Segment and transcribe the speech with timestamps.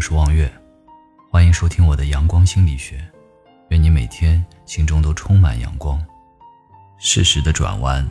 [0.00, 0.50] 我是望月，
[1.30, 3.06] 欢迎收听我的阳光心理学。
[3.68, 6.02] 愿你每天心中都充满阳光。
[6.98, 8.08] 适时的转弯，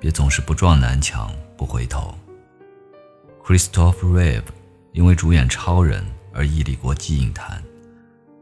[0.00, 2.12] 别总是不撞南墙不回头。
[3.44, 4.42] Christopher Reeve
[4.90, 6.02] 因为主演《超人》
[6.32, 7.62] 而屹立国际影坛，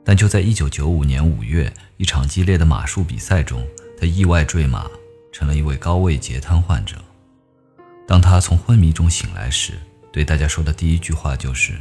[0.02, 3.62] 但就在1995年5月一场激烈的马术比赛中，
[4.00, 4.86] 他意外坠马，
[5.30, 6.96] 成了一位高位截瘫患者。
[8.06, 9.74] 当他从昏迷中醒来时，
[10.10, 11.78] 对大家说的第一句话就是：“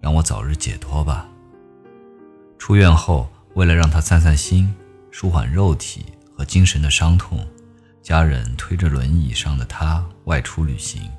[0.00, 1.28] 让我早日解脱吧。”
[2.58, 4.74] 出院后，为了让他散散心、
[5.10, 6.06] 舒缓肉体
[6.36, 7.46] 和精神的伤痛，
[8.02, 11.10] 家人推着轮椅上的他外出旅行。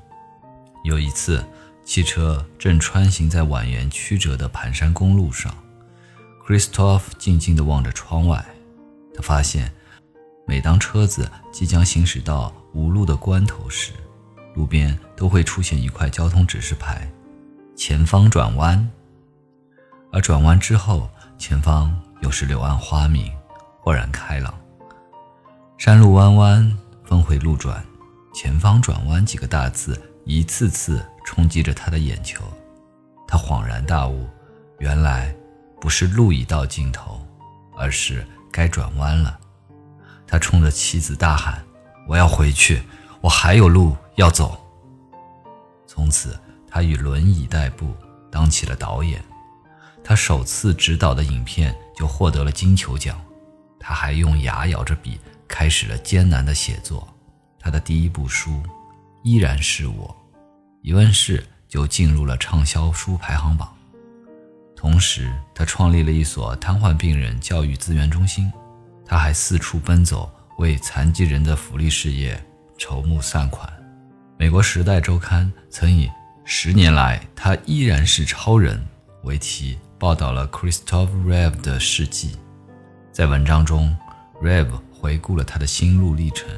[0.84, 1.44] 有一次，
[1.84, 5.52] 汽车正穿行在蜿蜒曲折的盘山公路上
[6.46, 8.44] ，Christoph 静静地望着窗外。
[9.14, 9.72] 他发现，
[10.46, 13.92] 每当车子即将行驶到无路的关头时，
[14.54, 17.10] 路边都会出现一块交通指示牌
[17.78, 18.90] ：“前方转弯。”
[20.10, 21.08] 而转弯之后，
[21.38, 23.32] 前方又是柳暗花明，
[23.80, 24.52] 豁然开朗。
[25.78, 27.82] 山路弯弯，峰回路转，
[28.34, 32.42] 前方转弯几个大字一次次冲击着他的眼球。
[33.28, 34.26] 他恍然大悟，
[34.80, 35.32] 原来
[35.80, 37.24] 不是路已到尽头，
[37.76, 39.38] 而是该转弯了。
[40.26, 41.64] 他冲着妻子大喊
[42.08, 42.82] ：“我要回去，
[43.20, 44.60] 我还有路。”要走。
[45.86, 46.36] 从此，
[46.70, 47.94] 他以轮椅代步，
[48.30, 49.22] 当起了导演。
[50.04, 53.20] 他首次执导的影片就获得了金球奖。
[53.78, 57.06] 他还用牙咬着笔，开始了艰难的写作。
[57.58, 58.50] 他的第一部书
[59.22, 60.16] 《依然是我》，
[60.82, 63.74] 一问世就进入了畅销书排行榜。
[64.76, 68.50] 同时，他创立了一所瘫痪病人教育资源中心。
[69.04, 72.40] 他还四处奔走，为残疾人的福利事业
[72.76, 73.70] 筹募善款。
[74.38, 76.10] 美国《时代周刊》曾以
[76.50, 78.82] “十年来他依然是超人”
[79.22, 82.38] 为题报道了 christopher rev 的事迹。
[83.12, 83.94] 在文章中
[84.42, 86.48] ，Rev 回顾了他的心路历程。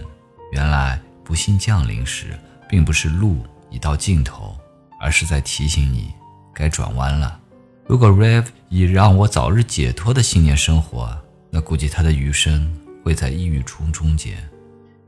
[0.53, 4.57] 原来，不幸降临时，并不是路已到尽头，
[5.01, 6.15] 而是在提醒你
[6.55, 7.41] 该转弯了。
[7.85, 14.37] 如果 Rev 以让我早日解脱的信念生活，那估计他的余生会在抑郁中终结。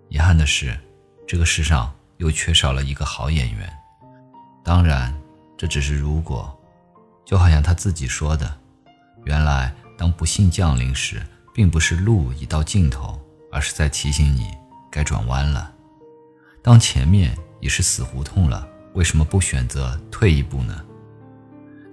[0.08, 0.76] 遗憾的是，
[1.24, 1.94] 这个世上。
[2.18, 3.68] 又缺少了一个好演员，
[4.64, 5.12] 当然，
[5.56, 6.56] 这只是如果。
[7.24, 8.52] 就好像他自己说的
[9.24, 11.22] ：“原来，当不幸降临时，
[11.54, 13.18] 并不是路已到尽头，
[13.50, 14.50] 而是在提醒你
[14.90, 15.72] 该转弯了。
[16.62, 20.84] 当前面已是死胡同了，为什么不选择退一步呢？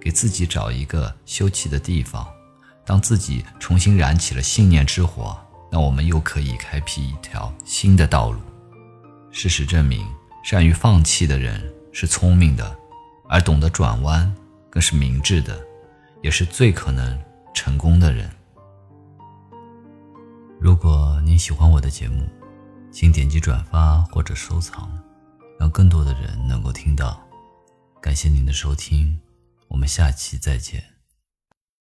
[0.00, 2.26] 给自己找一个休憩的地方。
[2.84, 5.38] 当自己重新燃起了信念之火，
[5.70, 8.40] 那我们又可以开辟一条新的道路。
[9.30, 10.06] 事实证明。”
[10.42, 12.76] 善于放弃的人是聪明的，
[13.28, 14.32] 而懂得转弯
[14.68, 15.58] 更是明智的，
[16.22, 17.18] 也是最可能
[17.54, 18.30] 成功的人。
[20.58, 22.28] 如果您喜欢我的节目，
[22.92, 24.90] 请点击转发或者收藏，
[25.58, 27.20] 让更多的人能够听到。
[28.00, 29.18] 感谢您的收听，
[29.68, 30.99] 我们下期再见。